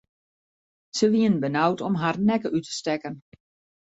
[0.95, 3.15] Se wienen benaud om harren nekke út te stekken.